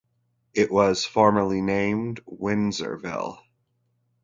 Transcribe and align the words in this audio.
It 0.55 0.71
was 0.71 1.05
formerly 1.05 1.61
named 1.61 2.25
Windsorville. 2.25 3.37